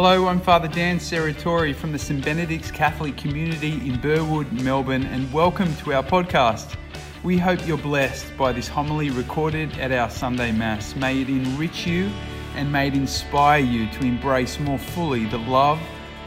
[0.00, 5.32] Hello, I'm Father Dan Serratori from the St Benedict's Catholic community in Burwood, Melbourne, and
[5.32, 6.76] welcome to our podcast.
[7.24, 10.94] We hope you're blessed by this homily recorded at our Sunday Mass.
[10.94, 12.12] May it enrich you
[12.54, 15.80] and may it inspire you to embrace more fully the love,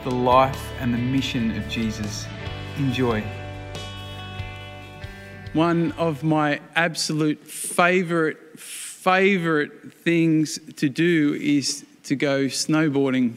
[0.03, 2.27] the life, and the mission of Jesus.
[2.75, 3.23] Enjoy.
[5.53, 13.35] One of my absolute favorite, favorite things to do is to go snowboarding.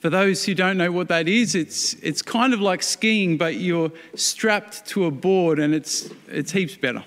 [0.00, 3.56] For those who don't know what that is, it's, it's kind of like skiing, but
[3.56, 7.04] you're strapped to a board and it's, it's heaps better.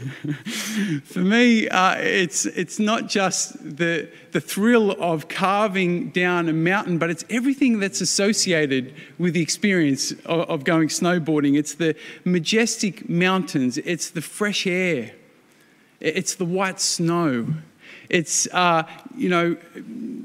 [1.04, 6.96] For me, uh, it's, it's not just the, the thrill of carving down a mountain,
[6.96, 11.58] but it's everything that's associated with the experience of, of going snowboarding.
[11.58, 15.12] It's the majestic mountains, it's the fresh air,
[16.00, 17.46] it's the white snow.
[18.10, 18.82] It's, uh,
[19.16, 19.56] you know,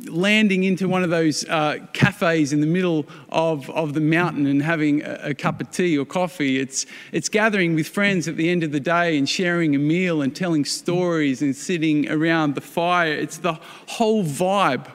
[0.10, 4.62] landing into one of those uh, cafes in the middle of, of the mountain and
[4.62, 6.60] having a, a, cup of tea or coffee.
[6.60, 10.24] It's, it's gathering with friends at the end of the day and sharing a meal
[10.24, 13.14] and telling stories and sitting around the fire.
[13.14, 14.88] It's the whole vibe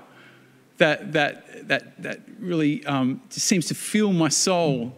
[0.78, 4.96] that, that, that, that really um, seems to fill my soul.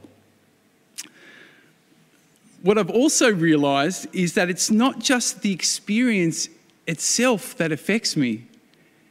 [2.63, 6.49] What I've also realized is that it's not just the experience
[6.87, 8.47] itself that affects me,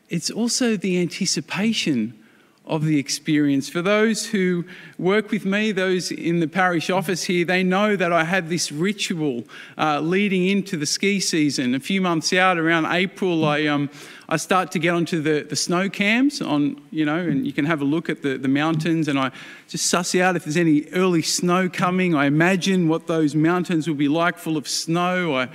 [0.10, 2.22] it's also the anticipation
[2.66, 3.70] of the experience.
[3.70, 4.64] For those who
[4.98, 8.72] work with me, those in the parish office here, they know that I have this
[8.72, 9.44] ritual
[9.78, 11.74] uh, leading into the ski season.
[11.74, 13.90] A few months out, around April, I, um,
[14.30, 17.66] I start to get onto the, the snow cams on, you know, and you can
[17.66, 19.32] have a look at the, the mountains and I
[19.68, 22.14] just suss out if there's any early snow coming.
[22.16, 25.36] I imagine what those mountains will be like full of snow.
[25.36, 25.50] I,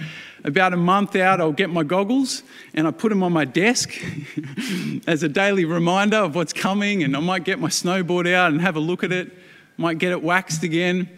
[0.47, 3.93] about a month out, I'll get my goggles and I put them on my desk
[5.07, 7.03] as a daily reminder of what's coming.
[7.03, 9.33] And I might get my snowboard out and have a look at it,
[9.77, 11.09] might get it waxed again.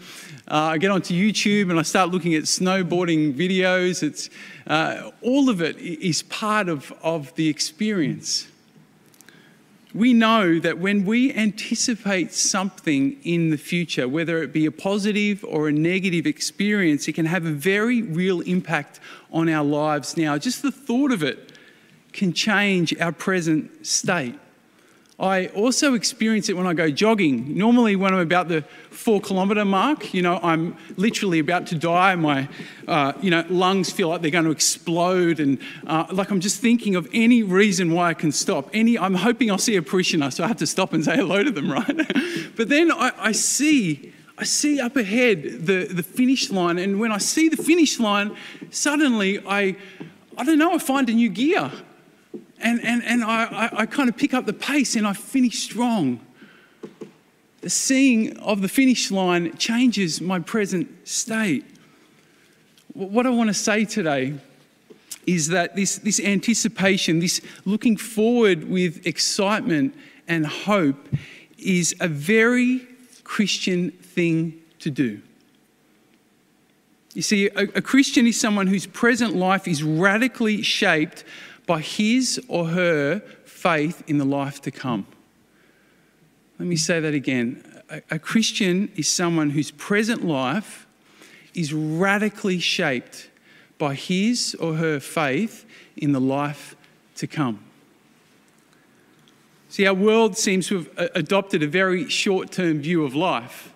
[0.50, 4.02] Uh, I get onto YouTube and I start looking at snowboarding videos.
[4.02, 4.30] It's,
[4.66, 8.48] uh, all of it is part of, of the experience.
[9.94, 15.44] We know that when we anticipate something in the future, whether it be a positive
[15.44, 19.00] or a negative experience, it can have a very real impact
[19.32, 20.36] on our lives now.
[20.36, 21.52] Just the thought of it
[22.12, 24.38] can change our present state.
[25.20, 27.58] I also experience it when I go jogging.
[27.58, 32.14] Normally, when I'm about the four kilometre mark, you know, I'm literally about to die.
[32.14, 32.48] My,
[32.86, 35.58] uh, you know, lungs feel like they're going to explode, and
[35.88, 38.70] uh, like I'm just thinking of any reason why I can stop.
[38.72, 41.42] Any, I'm hoping I'll see a parishioner, so I have to stop and say hello
[41.42, 41.96] to them, right?
[42.56, 44.12] but then I, I see.
[44.40, 48.36] I see up ahead the, the finish line, and when I see the finish line,
[48.70, 49.74] suddenly I,
[50.36, 51.72] I don't know, I find a new gear
[52.60, 55.62] and, and, and I, I, I kind of pick up the pace and I finish
[55.62, 56.20] strong.
[57.60, 61.64] The seeing of the finish line changes my present state.
[62.92, 64.34] What I want to say today
[65.26, 69.94] is that this, this anticipation, this looking forward with excitement
[70.26, 71.08] and hope,
[71.58, 72.86] is a very
[73.24, 75.20] Christian thing to do.
[77.14, 81.24] You see, a, a Christian is someone whose present life is radically shaped
[81.68, 85.06] by his or her faith in the life to come.
[86.58, 87.62] Let me say that again.
[87.90, 90.86] A, a Christian is someone whose present life
[91.54, 93.28] is radically shaped
[93.76, 96.74] by his or her faith in the life
[97.16, 97.60] to come.
[99.68, 103.74] See, our world seems to have uh, adopted a very short term view of life.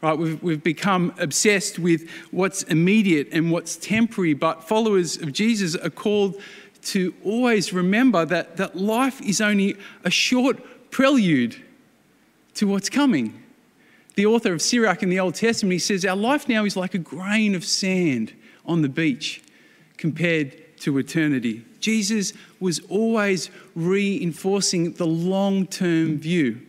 [0.00, 0.16] Right?
[0.16, 5.90] We've, we've become obsessed with what's immediate and what's temporary, but followers of Jesus are
[5.90, 6.40] called
[6.82, 11.56] to always remember that, that life is only a short prelude
[12.54, 13.42] to what's coming.
[14.14, 16.94] The author of Sirach in the Old Testament, he says, Our life now is like
[16.94, 18.32] a grain of sand
[18.66, 19.42] on the beach
[19.96, 21.64] compared to eternity.
[21.80, 26.60] Jesus was always reinforcing the long term view.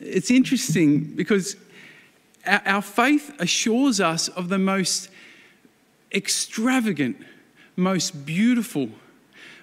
[0.00, 1.56] It's interesting because
[2.46, 5.08] our faith assures us of the most
[6.12, 7.16] extravagant
[7.76, 8.88] most beautiful,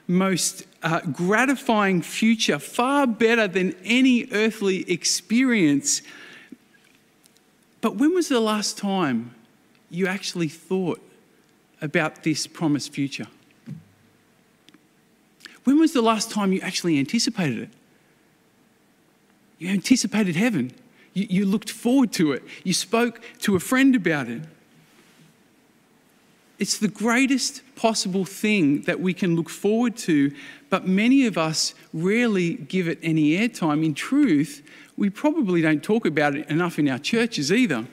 [0.08, 6.02] most uh, gratifying future, far better than any earthly experience.
[7.82, 9.36] But when was the last time
[9.90, 11.02] you actually thought
[11.82, 13.28] about this promised future?
[15.64, 17.70] When was the last time you actually anticipated it?
[19.60, 20.74] You anticipated heaven.
[21.14, 22.44] You, you looked forward to it.
[22.64, 24.42] You spoke to a friend about it.
[26.60, 30.36] It's the greatest possible thing that we can look forward to,
[30.70, 33.84] but many of us rarely give it any airtime.
[33.84, 34.62] In truth,
[34.98, 37.88] we probably don't talk about it enough in our churches either.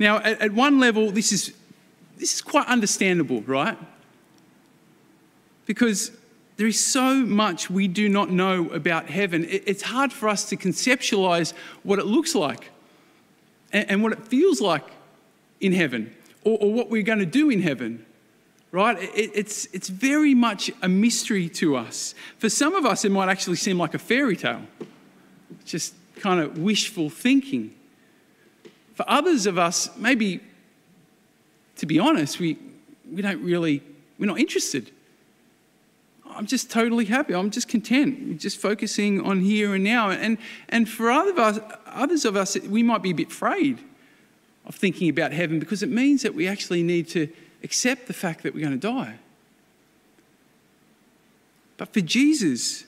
[0.00, 1.54] Now, at, at one level, this is,
[2.18, 3.78] this is quite understandable, right?
[5.64, 6.10] Because
[6.56, 9.46] there is so much we do not know about heaven.
[9.48, 11.52] It's hard for us to conceptualize
[11.84, 12.72] what it looks like
[13.72, 14.84] and what it feels like
[15.60, 16.12] in heaven
[16.46, 18.06] or, or what we're going to do in heaven,
[18.70, 18.96] right?
[19.02, 22.14] It, it's, it's very much a mystery to us.
[22.38, 24.62] For some of us, it might actually seem like a fairy tale,
[25.64, 27.74] just kind of wishful thinking.
[28.94, 30.40] For others of us, maybe,
[31.76, 32.56] to be honest, we,
[33.10, 33.82] we don't really,
[34.16, 34.92] we're not interested.
[36.24, 37.34] I'm just totally happy.
[37.34, 38.38] I'm just content.
[38.38, 40.10] just focusing on here and now.
[40.10, 40.38] And,
[40.68, 43.82] and for other of us, others of us, we might be a bit afraid
[44.66, 47.28] of thinking about heaven because it means that we actually need to
[47.62, 49.18] accept the fact that we're going to die.
[51.76, 52.84] But for Jesus,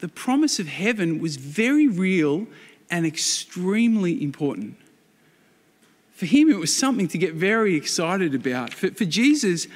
[0.00, 2.46] the promise of heaven was very real
[2.90, 4.76] and extremely important.
[6.12, 8.72] For him, it was something to get very excited about.
[8.72, 9.66] For, for Jesus,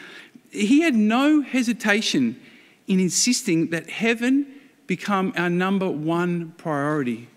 [0.50, 2.40] he had no hesitation
[2.86, 4.46] in insisting that heaven
[4.86, 7.28] become our number one priority.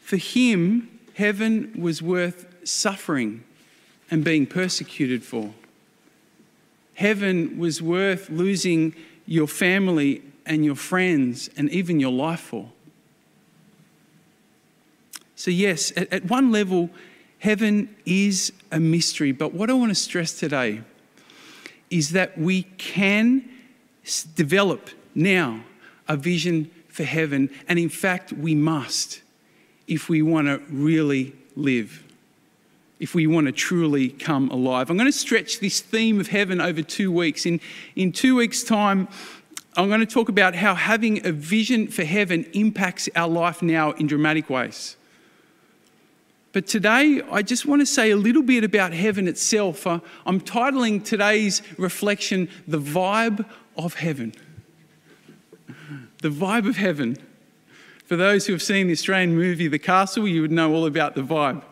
[0.00, 3.44] For him, heaven was worth suffering
[4.10, 5.52] and being persecuted for.
[6.94, 8.94] Heaven was worth losing
[9.26, 12.70] your family and your friends and even your life for.
[15.36, 16.90] So, yes, at, at one level,
[17.38, 19.32] heaven is a mystery.
[19.32, 20.82] But what I want to stress today
[21.88, 23.48] is that we can
[24.34, 25.62] develop now
[26.08, 27.48] a vision for heaven.
[27.68, 29.22] And in fact, we must
[29.86, 32.04] if we want to really live
[33.00, 34.90] if we want to truly come alive.
[34.90, 37.46] I'm going to stretch this theme of heaven over two weeks.
[37.46, 37.60] In,
[37.96, 39.08] in two weeks' time,
[39.76, 43.92] I'm going to talk about how having a vision for heaven impacts our life now
[43.92, 44.96] in dramatic ways.
[46.52, 49.86] But today, I just want to say a little bit about heaven itself.
[49.86, 54.34] Uh, I'm titling today's reflection, The Vibe of Heaven.
[56.20, 57.16] The Vibe of Heaven.
[58.04, 61.14] For those who have seen the Australian movie The Castle, you would know all about
[61.14, 61.62] the vibe.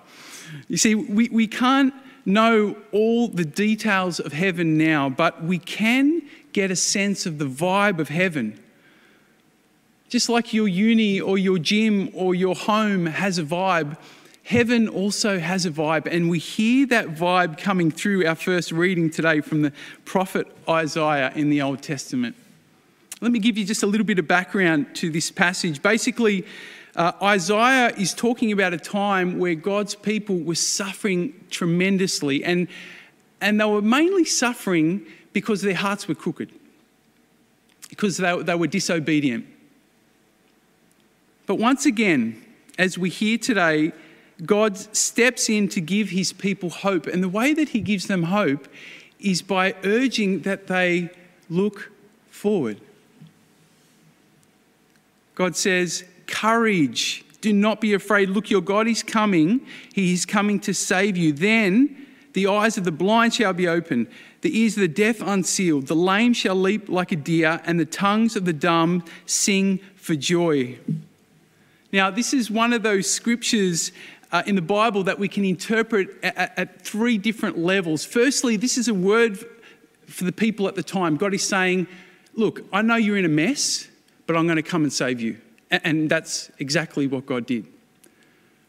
[0.68, 1.92] You see, we, we can't
[2.24, 6.22] know all the details of heaven now, but we can
[6.52, 8.60] get a sense of the vibe of heaven.
[10.08, 13.96] Just like your uni or your gym or your home has a vibe,
[14.42, 16.06] heaven also has a vibe.
[16.06, 19.72] And we hear that vibe coming through our first reading today from the
[20.04, 22.36] prophet Isaiah in the Old Testament.
[23.20, 25.82] Let me give you just a little bit of background to this passage.
[25.82, 26.46] Basically,
[26.96, 32.68] uh, Isaiah is talking about a time where God's people were suffering tremendously, and,
[33.40, 36.50] and they were mainly suffering because their hearts were crooked,
[37.88, 39.46] because they, they were disobedient.
[41.46, 42.44] But once again,
[42.78, 43.92] as we hear today,
[44.44, 47.06] God steps in to give his people hope.
[47.06, 48.68] And the way that he gives them hope
[49.18, 51.10] is by urging that they
[51.50, 51.90] look
[52.30, 52.80] forward.
[55.34, 57.24] God says, Courage.
[57.40, 58.30] Do not be afraid.
[58.30, 59.66] Look, your God is coming.
[59.92, 61.32] He is coming to save you.
[61.32, 64.06] Then the eyes of the blind shall be opened,
[64.42, 65.88] the ears of the deaf unsealed.
[65.88, 70.14] The lame shall leap like a deer, and the tongues of the dumb sing for
[70.14, 70.78] joy.
[71.92, 73.92] Now, this is one of those scriptures
[74.30, 78.04] uh, in the Bible that we can interpret at, at three different levels.
[78.04, 79.44] Firstly, this is a word
[80.06, 81.16] for the people at the time.
[81.16, 81.86] God is saying,
[82.34, 83.88] Look, I know you're in a mess,
[84.26, 85.38] but I'm going to come and save you.
[85.70, 87.66] And that's exactly what God did.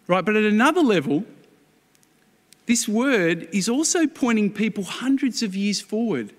[0.08, 0.26] Right?
[0.26, 1.24] But at another level,
[2.66, 6.34] this word is also pointing people hundreds of years forward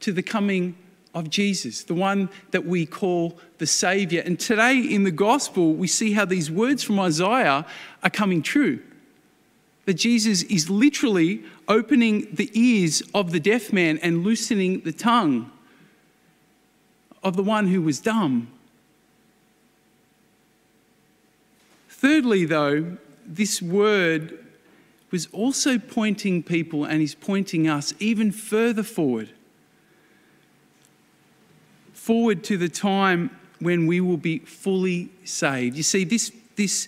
[0.00, 0.76] to the coming
[1.14, 4.22] of Jesus, the one that we call the Savior.
[4.24, 7.66] And today in the gospel, we see how these words from Isaiah
[8.02, 8.82] are coming true.
[9.86, 15.50] That Jesus is literally opening the ears of the deaf man and loosening the tongue
[17.22, 18.48] of the one who was dumb
[21.98, 24.44] Thirdly, though, this word
[25.10, 29.30] was also pointing people and is pointing us even further forward.
[31.94, 35.74] Forward to the time when we will be fully saved.
[35.78, 36.86] You see, this, this,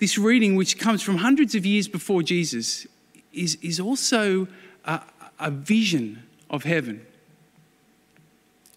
[0.00, 2.86] this reading, which comes from hundreds of years before Jesus,
[3.32, 4.46] is, is also
[4.84, 5.00] a,
[5.40, 7.06] a vision of heaven.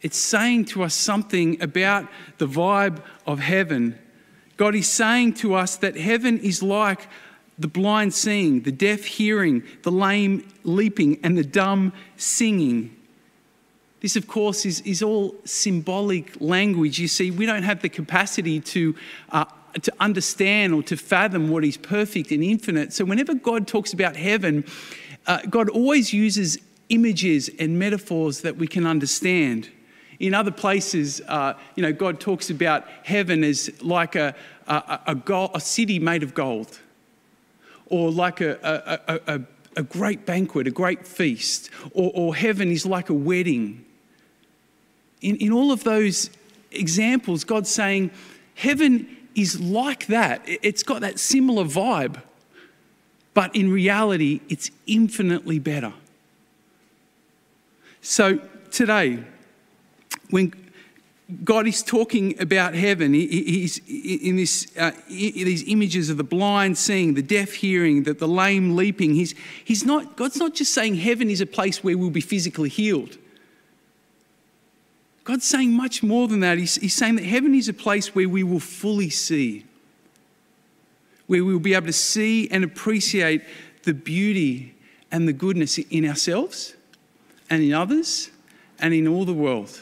[0.01, 3.99] It's saying to us something about the vibe of heaven
[4.59, 7.07] God is saying to us that heaven is like
[7.57, 12.93] the blind seeing, the deaf hearing, the lame leaping, and the dumb singing.
[14.01, 16.99] This, of course, is, is all symbolic language.
[16.99, 18.95] You see, we don't have the capacity to,
[19.29, 19.45] uh,
[19.81, 22.91] to understand or to fathom what is perfect and infinite.
[22.91, 24.65] So, whenever God talks about heaven,
[25.25, 26.57] uh, God always uses
[26.89, 29.69] images and metaphors that we can understand.
[30.19, 34.35] In other places, uh, you know, God talks about heaven as like a,
[34.67, 36.79] a, a, gold, a city made of gold
[37.89, 39.41] or like a, a,
[39.75, 43.83] a, great banquet, a great feast, or, or heaven is like a wedding.
[45.21, 46.29] In, in all of those
[46.71, 48.11] examples, God's saying
[48.55, 50.41] heaven is like that.
[50.45, 52.21] It's got that similar vibe,
[53.33, 55.93] but in reality, it's infinitely better.
[58.01, 58.37] So
[58.71, 59.23] today,
[60.29, 60.53] when
[61.43, 63.13] God is talking about heaven.
[63.13, 68.27] he's in this, uh, these images of the blind seeing, the deaf hearing, the, the
[68.27, 69.13] lame leaping.
[69.13, 72.69] He's, he's not, God's not just saying heaven is a place where we'll be physically
[72.69, 73.17] healed.
[75.23, 76.57] God's saying much more than that.
[76.57, 79.65] He's, he's saying that heaven is a place where we will fully see,
[81.27, 83.43] where we will be able to see and appreciate
[83.83, 84.73] the beauty
[85.11, 86.75] and the goodness in ourselves
[87.51, 88.31] and in others
[88.79, 89.79] and in all the world.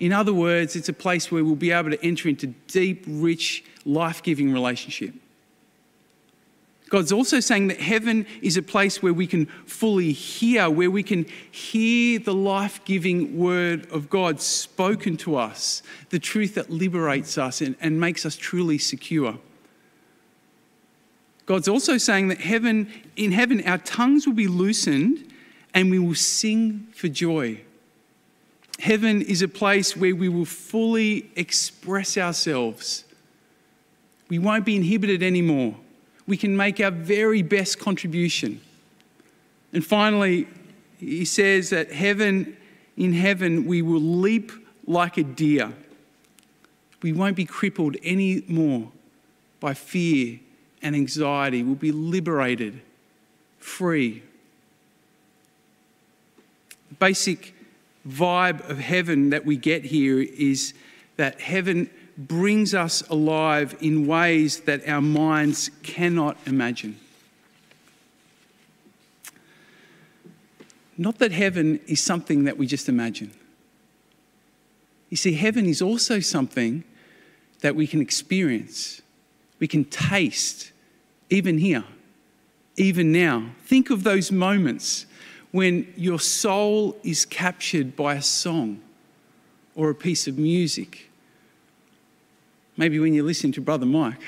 [0.00, 3.62] In other words, it's a place where we'll be able to enter into deep, rich,
[3.84, 5.14] life giving relationship.
[6.88, 11.02] God's also saying that heaven is a place where we can fully hear, where we
[11.02, 17.38] can hear the life giving word of God spoken to us, the truth that liberates
[17.38, 19.38] us and, and makes us truly secure.
[21.44, 25.30] God's also saying that heaven, in heaven, our tongues will be loosened
[25.74, 27.60] and we will sing for joy.
[28.80, 33.04] Heaven is a place where we will fully express ourselves.
[34.30, 35.76] We won't be inhibited anymore.
[36.26, 38.62] We can make our very best contribution.
[39.74, 40.48] And finally,
[40.98, 42.56] he says that heaven,
[42.96, 44.50] in heaven, we will leap
[44.86, 45.74] like a deer.
[47.02, 48.90] We won't be crippled anymore
[49.60, 50.40] by fear
[50.80, 51.62] and anxiety.
[51.62, 52.80] We'll be liberated,
[53.58, 54.22] free.
[56.98, 57.54] Basic
[58.06, 60.74] vibe of heaven that we get here is
[61.16, 66.98] that heaven brings us alive in ways that our minds cannot imagine.
[70.96, 73.32] Not that heaven is something that we just imagine.
[75.08, 76.84] You see, heaven is also something
[77.60, 79.00] that we can experience,
[79.58, 80.72] we can taste,
[81.30, 81.84] even here,
[82.76, 83.50] even now.
[83.64, 85.06] Think of those moments
[85.52, 88.80] when your soul is captured by a song
[89.74, 91.10] or a piece of music.
[92.76, 94.20] Maybe when you listen to Brother Mike,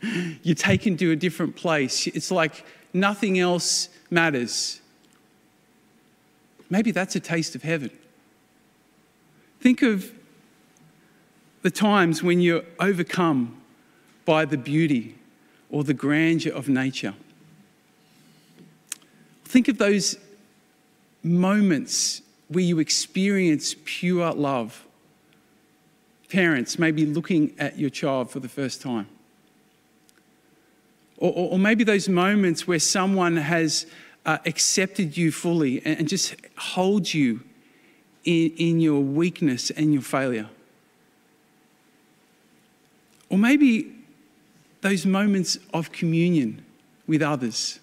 [0.42, 2.06] you're taken to a different place.
[2.06, 4.80] It's like nothing else matters.
[6.70, 7.90] Maybe that's a taste of heaven.
[9.60, 10.12] Think of
[11.62, 13.60] the times when you're overcome
[14.24, 15.16] by the beauty
[15.70, 17.14] or the grandeur of nature.
[19.44, 20.18] Think of those
[21.22, 24.84] moments where you experience pure love.
[26.30, 29.08] Parents maybe looking at your child for the first time.
[31.16, 33.86] Or, or, or maybe those moments where someone has
[34.24, 37.40] uh, accepted you fully and, and just holds you
[38.24, 40.48] in, in your weakness and your failure.
[43.30, 43.94] Or maybe
[44.80, 46.64] those moments of communion
[47.06, 47.80] with others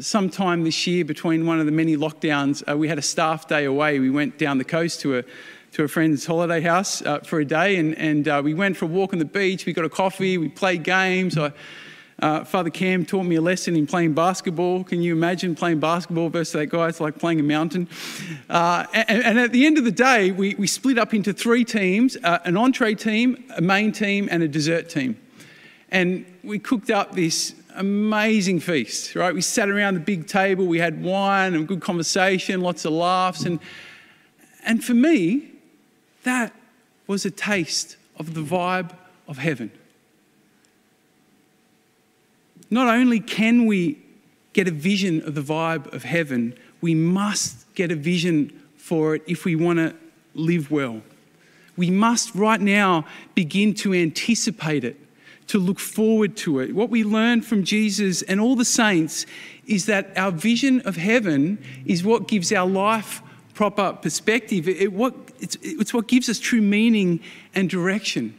[0.00, 3.64] sometime this year, between one of the many lockdowns, uh, we had a staff day
[3.64, 3.98] away.
[3.98, 5.24] We went down the coast to a
[5.72, 8.86] to a friend's holiday house uh, for a day, and, and uh, we went for
[8.86, 9.66] a walk on the beach.
[9.66, 10.38] We got a coffee.
[10.38, 11.36] We played games.
[11.36, 11.52] I,
[12.20, 14.82] uh, Father Cam taught me a lesson in playing basketball.
[14.82, 16.88] Can you imagine playing basketball versus that guy?
[16.88, 17.88] It's like playing a mountain.
[18.50, 21.64] Uh, and, and, at the end of the day, we, we split up into three
[21.64, 25.16] teams uh, an entree team, a main team, and a dessert team.
[25.90, 29.34] And we cooked up this amazing feast, right?
[29.34, 33.44] We sat around the big table, we had wine and good conversation, lots of laughs.
[33.44, 33.60] And,
[34.64, 35.52] and for me,
[36.24, 36.52] that
[37.06, 38.96] was a taste of the vibe
[39.26, 39.70] of heaven.
[42.70, 43.98] Not only can we
[44.52, 49.22] get a vision of the vibe of heaven, we must get a vision for it
[49.26, 49.94] if we want to
[50.34, 51.00] live well.
[51.76, 54.96] We must right now begin to anticipate it
[55.48, 56.74] to look forward to it.
[56.74, 59.26] What we learn from Jesus and all the saints
[59.66, 63.22] is that our vision of heaven is what gives our life
[63.54, 64.68] proper perspective.
[64.68, 67.20] It, it what, it's, it's what gives us true meaning
[67.54, 68.38] and direction.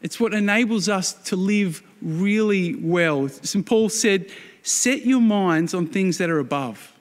[0.00, 3.28] It's what enables us to live really well.
[3.28, 3.66] St.
[3.66, 4.30] Paul said,
[4.62, 6.92] Set your minds on things that are above,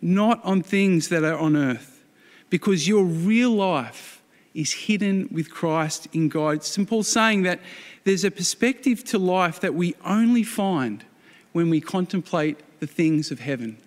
[0.00, 2.04] not on things that are on earth,
[2.50, 4.17] because your real life
[4.58, 6.64] is hidden with Christ in God.
[6.64, 6.88] St.
[6.88, 7.60] Paul's saying that
[8.02, 11.04] there's a perspective to life that we only find
[11.52, 13.78] when we contemplate the things of heaven.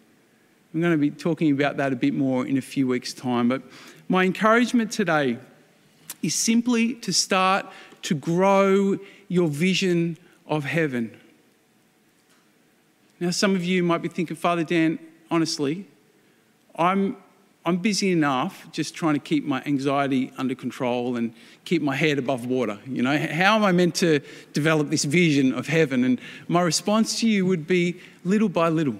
[0.74, 3.50] I'm going to be talking about that a bit more in a few weeks' time.
[3.50, 3.64] But
[4.08, 5.38] my encouragement today
[6.24, 7.66] is simply to start
[8.04, 8.98] to grow
[9.28, 11.20] your vision of heaven.
[13.20, 15.00] Now, some of you might be thinking, Father Dan,
[15.30, 15.86] honestly,
[16.78, 17.18] I'm,
[17.66, 22.18] I'm busy enough just trying to keep my anxiety under control and keep my head
[22.18, 22.80] above water.
[22.88, 24.20] You know, how am I meant to
[24.54, 26.04] develop this vision of heaven?
[26.04, 28.96] And my response to you would be little by little.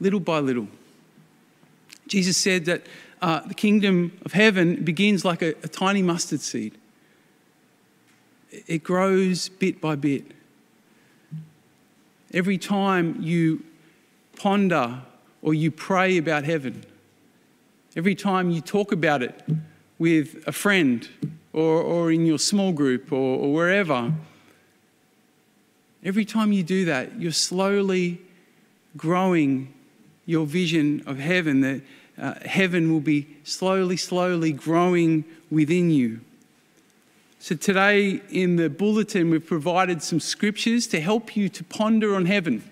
[0.00, 0.66] Little by little.
[2.08, 2.86] Jesus said that
[3.22, 6.76] uh, the kingdom of heaven begins like a, a tiny mustard seed
[8.50, 10.24] it grows bit by bit.
[12.32, 13.64] Every time you
[14.36, 15.02] ponder
[15.42, 16.84] or you pray about heaven,
[17.96, 19.42] every time you talk about it
[19.98, 21.08] with a friend
[21.52, 24.12] or, or in your small group or, or wherever,
[26.04, 28.20] every time you do that, you're slowly
[28.96, 29.72] growing
[30.26, 31.60] your vision of heaven.
[31.60, 31.82] That
[32.18, 36.20] uh, heaven will be slowly, slowly growing within you.
[37.38, 42.26] So, today in the bulletin, we've provided some scriptures to help you to ponder on
[42.26, 42.69] heaven.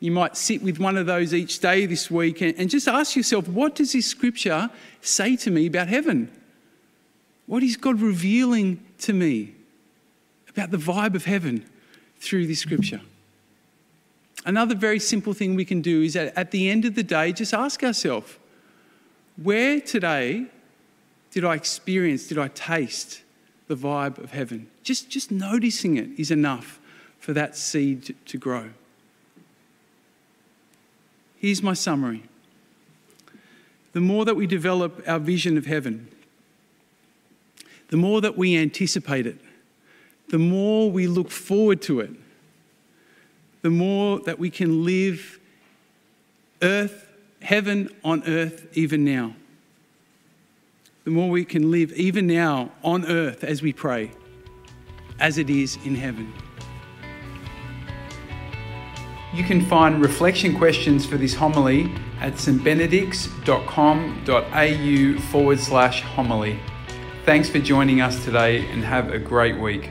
[0.00, 3.48] You might sit with one of those each day this week and just ask yourself,
[3.48, 6.30] what does this scripture say to me about heaven?
[7.46, 9.54] What is God revealing to me
[10.48, 11.64] about the vibe of heaven
[12.18, 13.00] through this scripture?
[14.46, 17.32] Another very simple thing we can do is that at the end of the day,
[17.32, 18.38] just ask ourselves,
[19.42, 20.46] where today
[21.32, 23.22] did I experience, did I taste
[23.68, 24.68] the vibe of heaven.
[24.82, 26.80] Just, just noticing it is enough
[27.20, 28.70] for that seed to, to grow.
[31.38, 32.24] Here's my summary
[33.92, 36.08] the more that we develop our vision of heaven,
[37.88, 39.38] the more that we anticipate it,
[40.28, 42.10] the more we look forward to it,
[43.62, 45.38] the more that we can live
[46.62, 47.08] earth,
[47.40, 49.34] heaven on earth even now
[51.08, 54.10] the more we can live even now on earth as we pray,
[55.18, 56.30] as it is in heaven.
[59.32, 66.58] You can find reflection questions for this homily at stbenedicts.com.au forward slash homily.
[67.24, 69.90] Thanks for joining us today and have a great week.